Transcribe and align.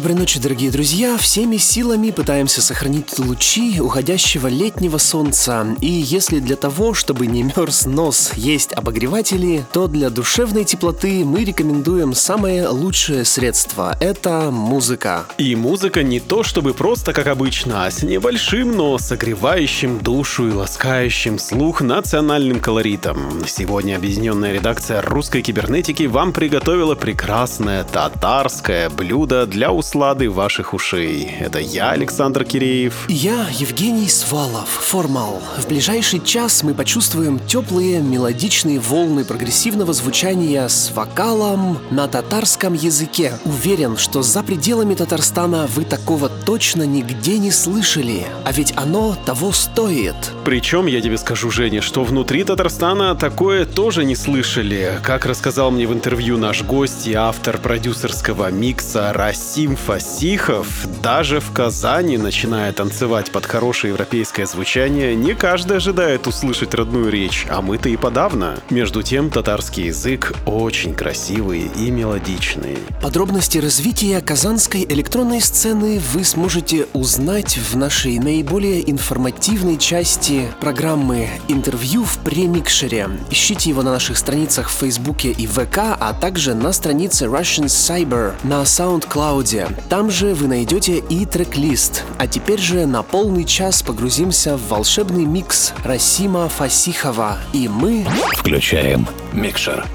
Доброй 0.00 0.16
ночи, 0.16 0.40
дорогие 0.40 0.70
друзья! 0.70 1.18
Всеми 1.18 1.58
силами 1.58 2.10
пытаемся 2.10 2.62
сохранить 2.62 3.18
лучи 3.18 3.82
уходящего 3.82 4.46
летнего 4.46 4.96
солнца. 4.96 5.76
И 5.82 5.90
если 5.90 6.40
для 6.40 6.56
того, 6.56 6.94
чтобы 6.94 7.26
не 7.26 7.42
мерз 7.42 7.84
нос, 7.84 8.32
есть 8.34 8.72
обогреватели, 8.72 9.62
то 9.74 9.88
для 9.88 10.08
душевной 10.08 10.64
теплоты 10.64 11.22
мы 11.26 11.44
рекомендуем 11.44 12.14
самое 12.14 12.68
лучшее 12.68 13.26
средство– 13.26 13.94
это 14.00 14.50
музыка. 14.50 15.26
И 15.36 15.54
музыка 15.54 16.02
не 16.02 16.18
то 16.18 16.44
чтобы 16.44 16.72
просто 16.72 17.12
как 17.12 17.26
обычно, 17.26 17.84
а 17.84 17.90
с 17.90 18.02
небольшим, 18.02 18.74
но 18.74 18.96
согревающим 18.96 19.98
душу 19.98 20.48
и 20.48 20.52
ласкающим 20.52 21.38
слух 21.38 21.82
национальным 21.82 22.60
колоритом. 22.60 23.44
Сегодня 23.46 23.96
объединенная 23.96 24.54
редакция 24.54 25.02
русской 25.02 25.42
кибернетики 25.42 26.04
вам 26.04 26.32
приготовила 26.32 26.94
прекрасное 26.94 27.84
татарское 27.84 28.88
блюдо 28.88 29.44
для 29.44 29.72
услады 29.90 30.30
ваших 30.30 30.72
ушей. 30.72 31.34
Это 31.40 31.58
я, 31.58 31.90
Александр 31.90 32.44
Киреев. 32.44 33.06
Я 33.08 33.48
Евгений 33.50 34.08
Свалов, 34.08 34.68
Формал. 34.68 35.42
В 35.58 35.66
ближайший 35.66 36.20
час 36.20 36.62
мы 36.62 36.74
почувствуем 36.74 37.40
теплые 37.40 37.98
мелодичные 37.98 38.78
волны 38.78 39.24
прогрессивного 39.24 39.92
звучания 39.92 40.68
с 40.68 40.92
вокалом 40.94 41.78
на 41.90 42.06
татарском 42.06 42.74
языке. 42.74 43.32
Уверен, 43.44 43.96
что 43.96 44.22
за 44.22 44.44
пределами 44.44 44.94
Татарстана 44.94 45.66
вы 45.66 45.84
такого 45.84 46.28
точно 46.28 46.84
нигде 46.84 47.38
не 47.38 47.50
слышали, 47.50 48.28
а 48.44 48.52
ведь 48.52 48.72
оно 48.76 49.16
того 49.26 49.50
стоит. 49.50 50.14
Причем, 50.44 50.86
я 50.86 51.00
тебе 51.00 51.18
скажу, 51.18 51.50
Женя, 51.50 51.82
что 51.82 52.04
внутри 52.04 52.44
Татарстана 52.44 53.16
такое 53.16 53.66
тоже 53.66 54.04
не 54.04 54.14
слышали. 54.14 55.00
Как 55.02 55.26
рассказал 55.26 55.72
мне 55.72 55.88
в 55.88 55.92
интервью 55.92 56.38
наш 56.38 56.62
гость 56.62 57.08
и 57.08 57.14
автор 57.14 57.58
продюсерского 57.58 58.52
микса 58.52 59.12
Расим 59.12 59.76
Фасихов 59.86 60.86
даже 61.02 61.40
в 61.40 61.52
Казани, 61.52 62.18
начиная 62.18 62.72
танцевать 62.72 63.30
под 63.30 63.46
хорошее 63.46 63.92
европейское 63.92 64.44
звучание, 64.44 65.14
не 65.14 65.34
каждый 65.34 65.78
ожидает 65.78 66.26
услышать 66.26 66.74
родную 66.74 67.10
речь, 67.10 67.46
а 67.48 67.62
мы-то 67.62 67.88
и 67.88 67.96
подавно. 67.96 68.58
Между 68.68 69.02
тем, 69.02 69.30
татарский 69.30 69.86
язык 69.86 70.34
очень 70.44 70.94
красивый 70.94 71.70
и 71.76 71.90
мелодичный. 71.90 72.78
Подробности 73.02 73.58
развития 73.58 74.20
казанской 74.20 74.84
электронной 74.84 75.40
сцены 75.40 76.00
вы 76.12 76.24
сможете 76.24 76.86
узнать 76.92 77.56
в 77.56 77.76
нашей 77.76 78.18
наиболее 78.18 78.88
информативной 78.90 79.78
части 79.78 80.48
программы 80.60 81.28
«Интервью 81.48 82.04
в 82.04 82.18
премикшере». 82.18 83.08
Ищите 83.30 83.70
его 83.70 83.82
на 83.82 83.92
наших 83.92 84.18
страницах 84.18 84.68
в 84.68 84.74
Фейсбуке 84.74 85.30
и 85.30 85.46
ВК, 85.46 85.78
а 85.98 86.12
также 86.12 86.54
на 86.54 86.72
странице 86.72 87.24
Russian 87.24 87.66
Cyber 87.66 88.34
на 88.44 88.62
SoundCloud. 88.62 89.69
Там 89.88 90.10
же 90.10 90.34
вы 90.34 90.48
найдете 90.48 90.98
и 90.98 91.26
трек-лист. 91.26 92.04
А 92.18 92.26
теперь 92.26 92.60
же 92.60 92.86
на 92.86 93.02
полный 93.02 93.44
час 93.44 93.82
погрузимся 93.82 94.56
в 94.56 94.68
волшебный 94.68 95.24
микс 95.24 95.72
Расима 95.84 96.48
Фасихова. 96.48 97.38
И 97.52 97.68
мы... 97.68 98.06
Включаем 98.36 99.06
микшер. 99.32 99.86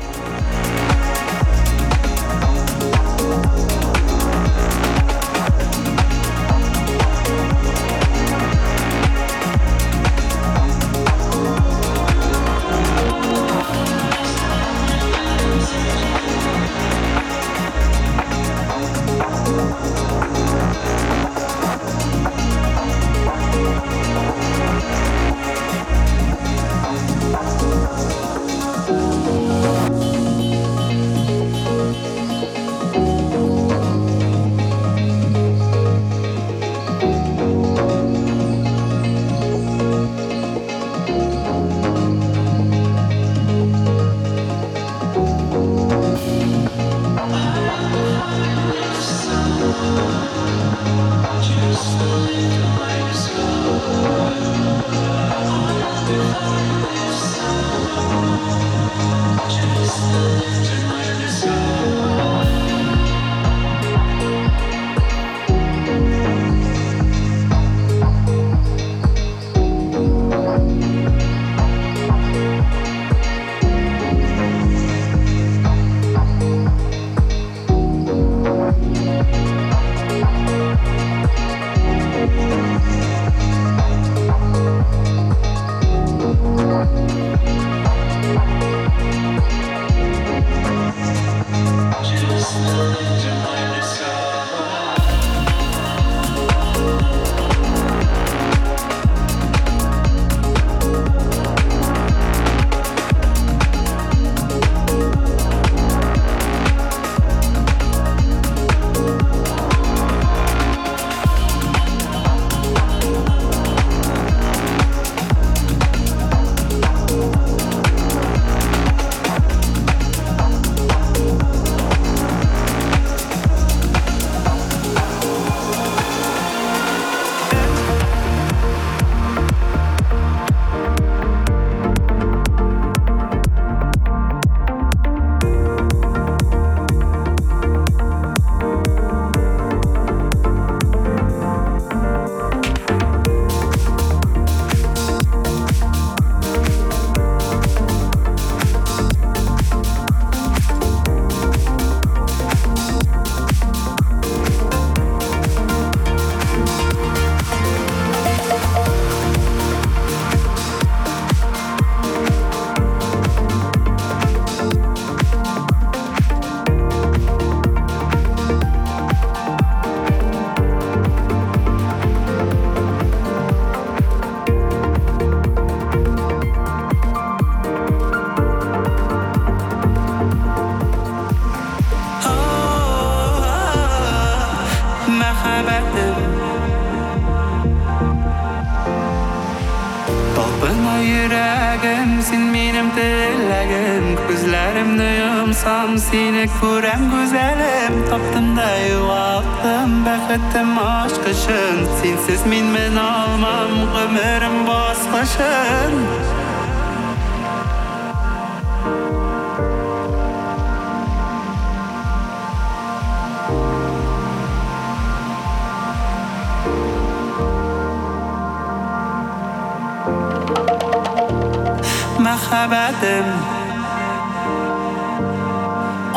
Yumsam 195.95 196.11
seni 196.11 196.47
kurem 196.59 197.11
güzelim. 197.11 198.09
Taptım 198.09 198.57
da 198.57 198.77
yuvaldım 198.77 200.05
Bekettim 200.05 200.79
aşk 200.79 201.21
için. 201.21 201.87
Sensiz 202.01 202.45
min 202.45 202.65
men 202.65 202.95
almam. 202.95 203.69
Ömürüm 204.03 204.67
başkaşın 204.67 206.04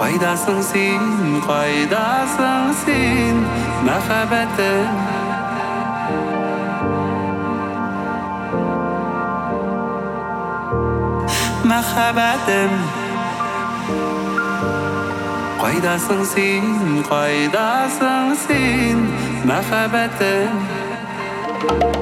Sen, 0.08 1.40
qaydasın 1.46 2.72
sen 2.72 3.36
Merhabetim 3.84 4.88
Merhabetim 11.64 12.70
Qaydasın 15.60 16.24
sen, 16.24 16.64
qaydasın 17.08 18.34
sen 18.34 18.98
Merhabetim 19.44 20.48
Merhabetim 21.68 21.97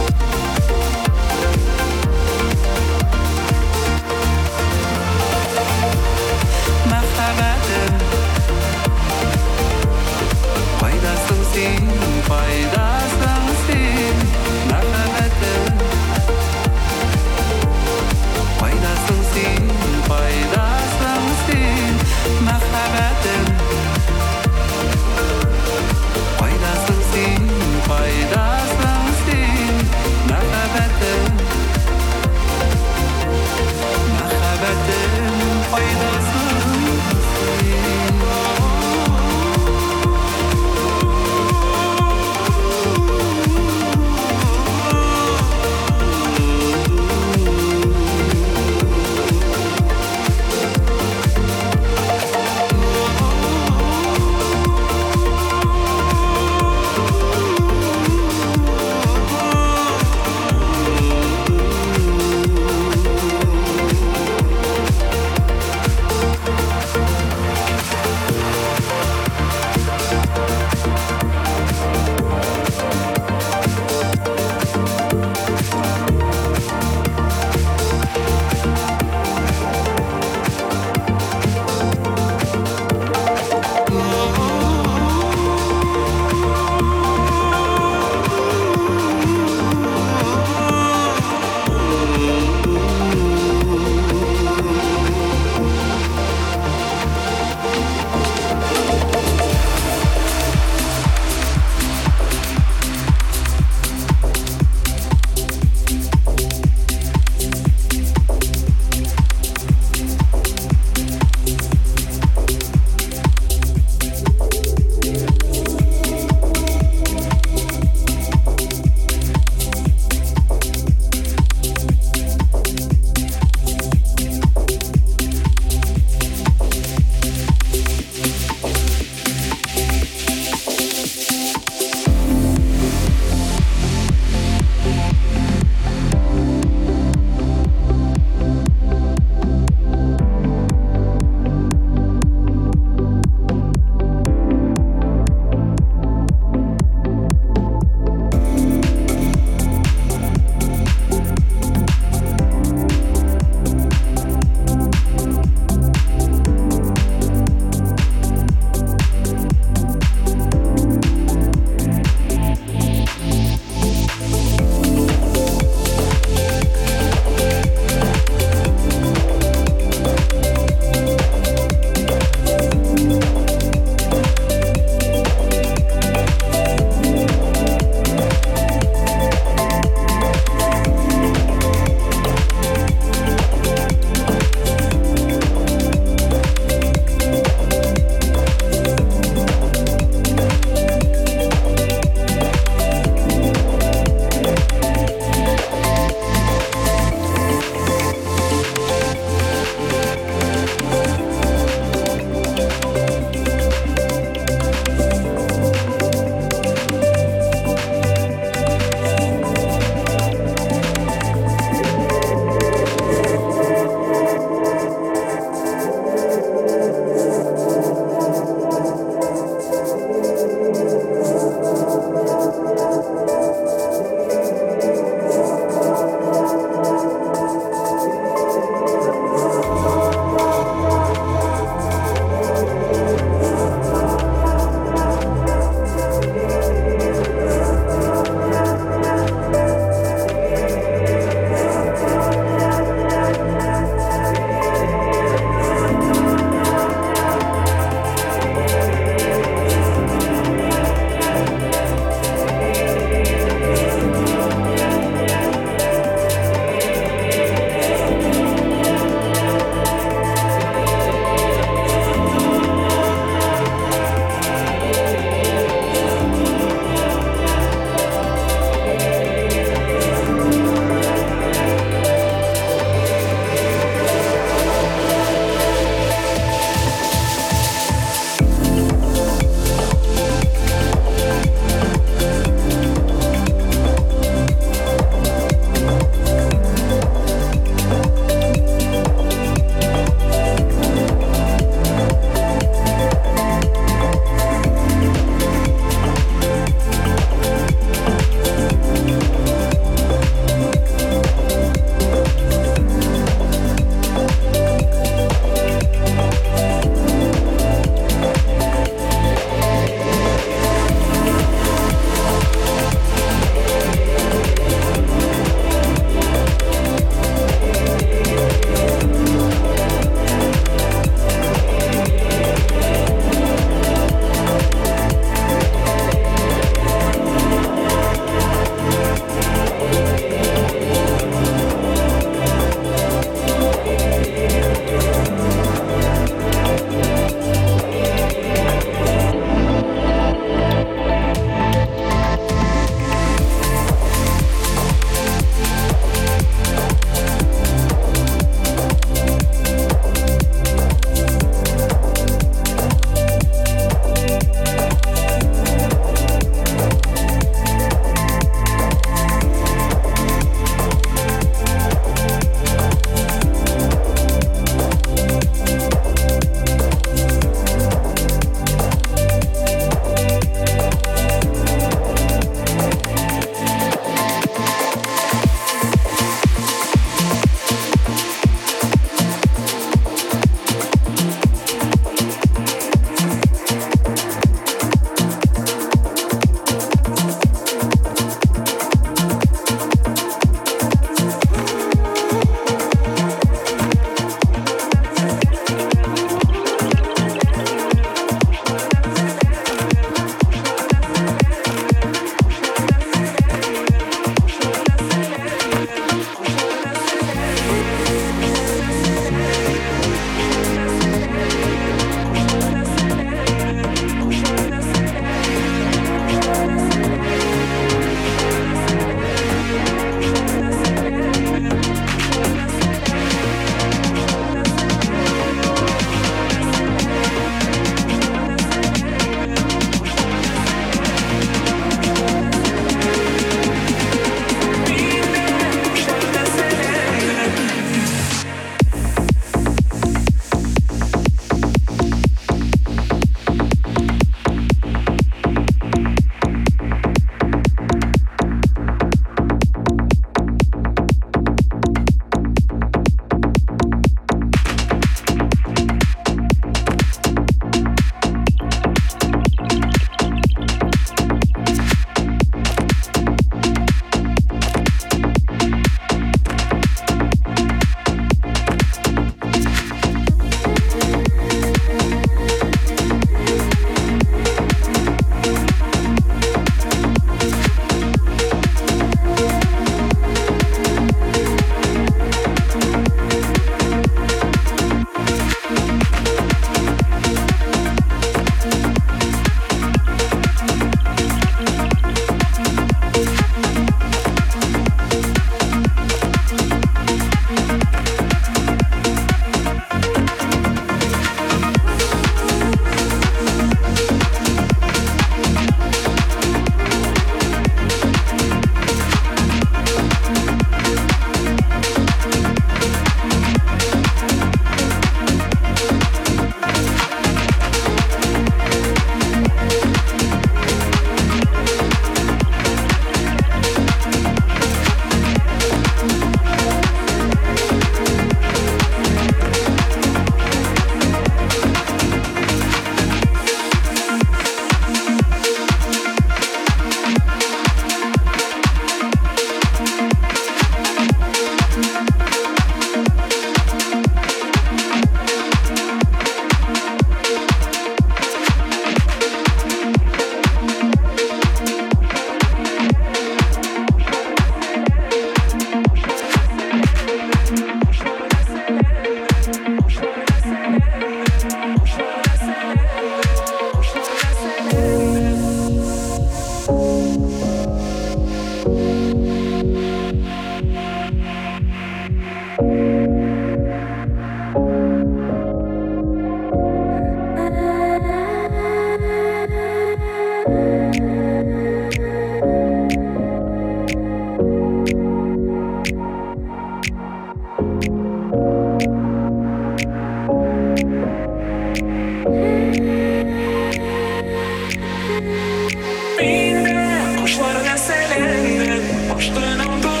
Minden 596.17 597.13
most 597.19 597.37
van 597.37 597.55
a 597.55 597.75
szerelmem, 597.75 598.81
mostanában. 599.07 600.00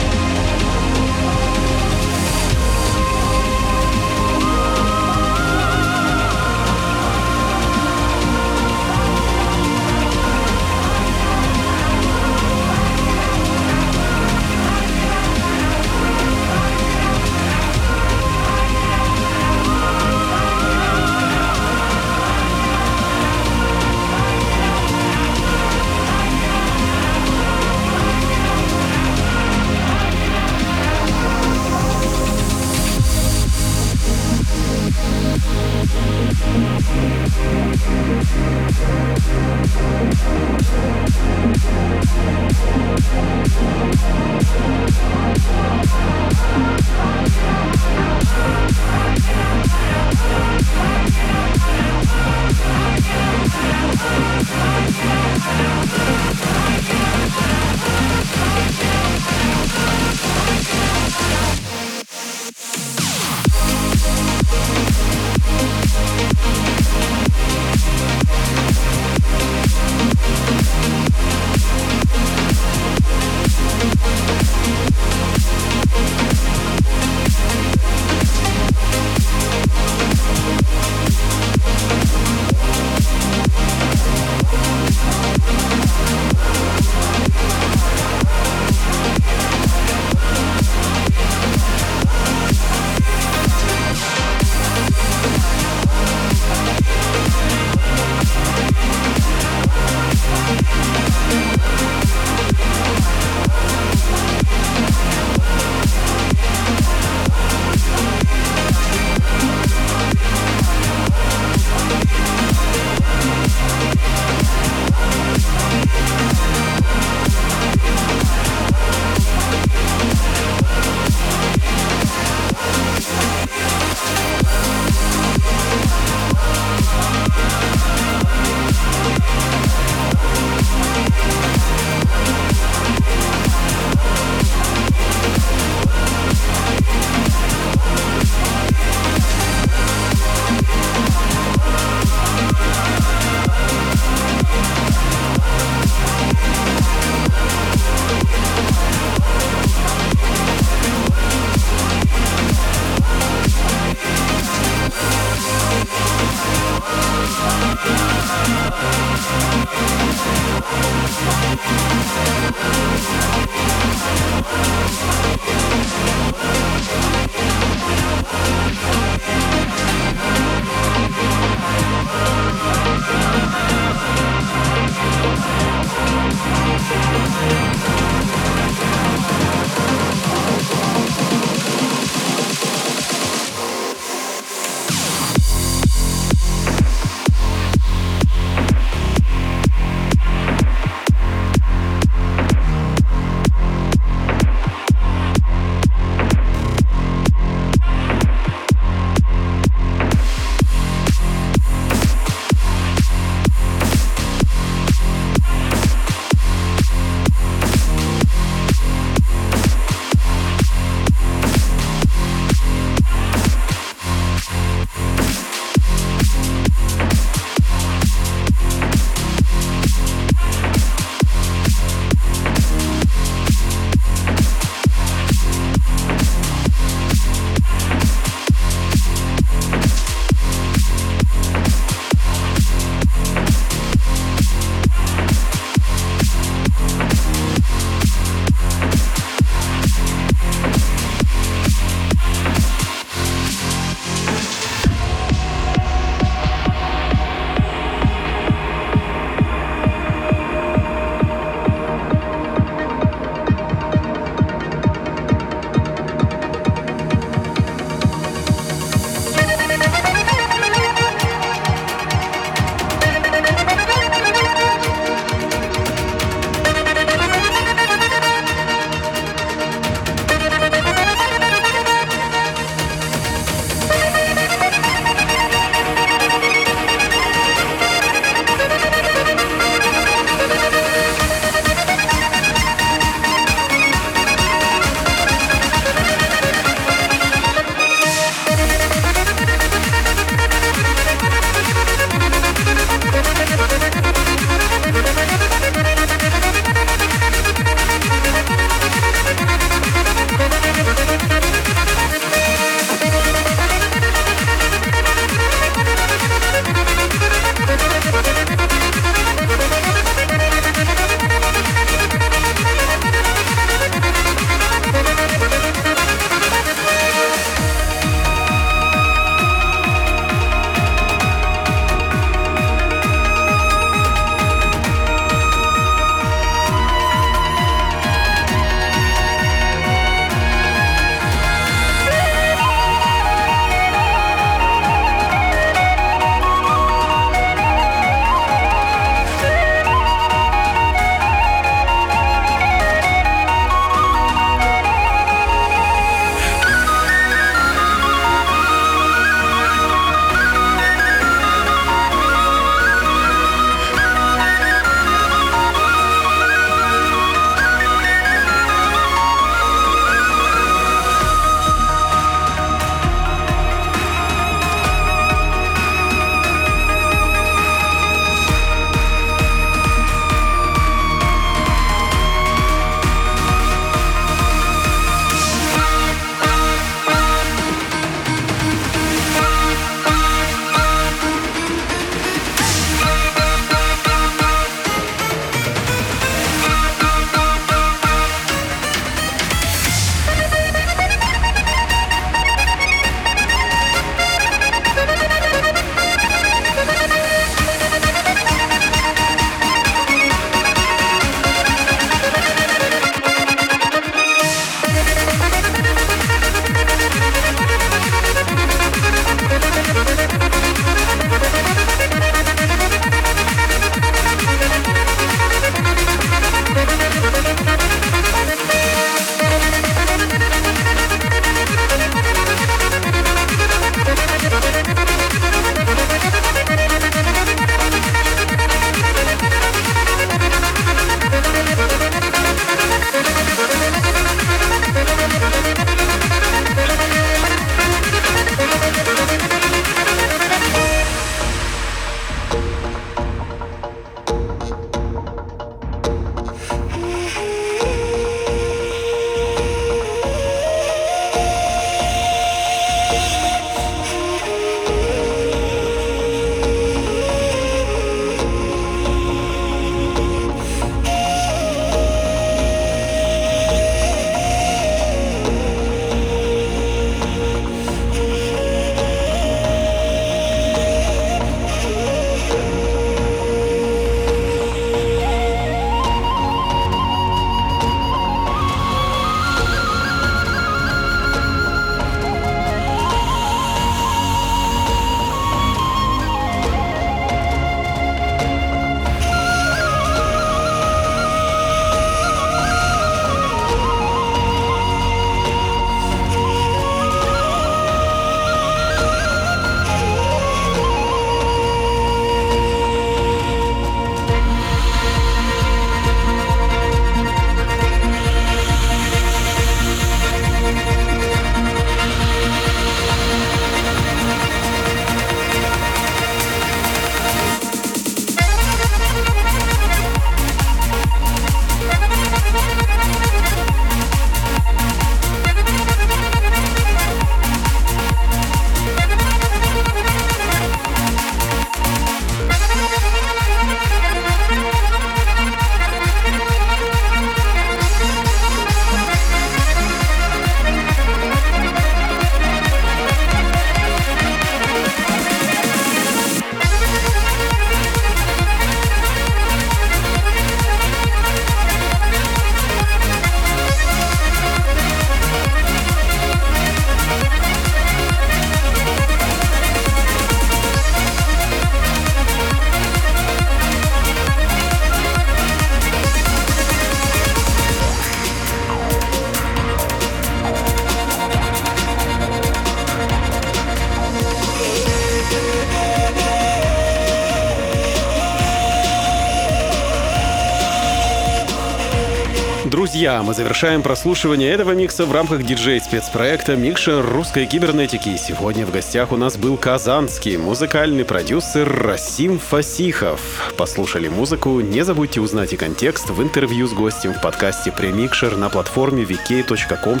Друзья, 583.08 583.22
мы 583.22 583.32
завершаем 583.32 583.80
прослушивание 583.82 584.52
этого 584.52 584.72
микса 584.72 585.06
в 585.06 585.12
рамках 585.12 585.42
диджей-спецпроекта 585.42 586.56
«Микшер 586.56 587.02
русской 587.02 587.46
кибернетики». 587.46 588.14
Сегодня 588.18 588.66
в 588.66 588.70
гостях 588.70 589.12
у 589.12 589.16
нас 589.16 589.38
был 589.38 589.56
казанский 589.56 590.36
музыкальный 590.36 591.06
продюсер 591.06 591.66
Расим 591.72 592.38
Фасихов. 592.38 593.50
Послушали 593.56 594.08
музыку, 594.08 594.60
не 594.60 594.84
забудьте 594.84 595.22
узнать 595.22 595.54
и 595.54 595.56
контекст 595.56 596.10
в 596.10 596.22
интервью 596.22 596.68
с 596.68 596.74
гостем 596.74 597.14
в 597.14 597.22
подкасте 597.22 597.72
«Премикшер» 597.72 598.36
на 598.36 598.50
платформе 598.50 599.04
vk.com. 599.04 600.00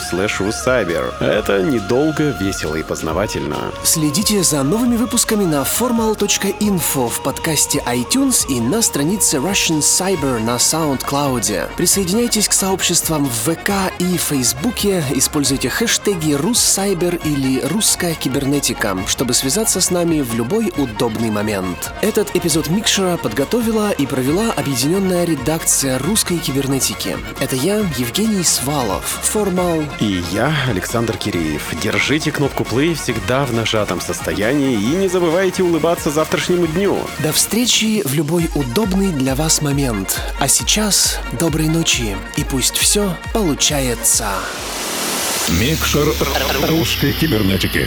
Это 1.18 1.62
недолго, 1.62 2.36
весело 2.38 2.74
и 2.74 2.82
познавательно. 2.82 3.72
Следите 3.84 4.42
за 4.42 4.62
новыми 4.62 4.96
выпусками 4.96 5.44
на 5.44 5.62
formal.info 5.62 7.08
в 7.08 7.22
подкасте 7.22 7.82
iTunes 7.86 8.46
и 8.50 8.60
на 8.60 8.82
странице 8.82 9.38
Russian 9.38 9.78
Cyber 9.78 10.40
на 10.40 10.56
SoundCloud. 10.56 11.74
Присоединяйтесь 11.74 12.48
к 12.48 12.52
сообществам 13.08 13.24
в 13.24 13.54
ВК 13.54 13.92
и 13.98 14.16
Фейсбуке, 14.16 15.02
используйте 15.14 15.68
хэштеги 15.68 16.34
«Руссайбер» 16.34 17.16
или 17.24 17.60
«Русская 17.62 18.14
кибернетика», 18.14 18.96
чтобы 19.06 19.34
связаться 19.34 19.80
с 19.80 19.90
нами 19.90 20.20
в 20.20 20.34
любой 20.34 20.72
удобный 20.76 21.30
момент. 21.30 21.92
Этот 22.02 22.36
эпизод 22.36 22.68
Микшера 22.68 23.16
подготовила 23.16 23.90
и 23.92 24.06
провела 24.06 24.52
объединенная 24.52 25.24
редакция 25.24 25.98
русской 25.98 26.38
кибернетики. 26.38 27.16
Это 27.40 27.56
я, 27.56 27.78
Евгений 27.96 28.44
Свалов, 28.44 29.04
Формал. 29.22 29.82
И 30.00 30.22
я, 30.32 30.52
Александр 30.68 31.16
Киреев. 31.16 31.62
Держите 31.82 32.30
кнопку 32.30 32.64
play 32.64 32.94
всегда 32.94 33.46
в 33.46 33.54
нажатом 33.54 34.00
состоянии 34.00 34.74
и 34.74 34.96
не 34.96 35.08
забывайте 35.08 35.62
улыбаться 35.62 36.10
завтрашнему 36.10 36.66
дню. 36.66 36.98
До 37.20 37.32
встречи 37.32 38.02
в 38.04 38.12
любой 38.14 38.50
удобный 38.54 39.12
для 39.12 39.34
вас 39.34 39.62
момент. 39.62 40.20
А 40.40 40.48
сейчас 40.48 41.18
доброй 41.38 41.68
ночи 41.68 42.16
и 42.36 42.44
пусть 42.44 42.76
все 42.88 43.14
получается. 43.34 44.30
Микшер 45.60 46.08
русской 46.70 47.12
кибернетики. 47.12 47.86